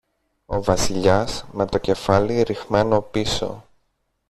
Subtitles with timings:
[0.45, 3.63] Ο Βασιλιάς, με το κεφάλι ριχμένο πίσω